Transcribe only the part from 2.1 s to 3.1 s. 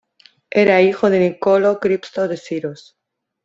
de Siros.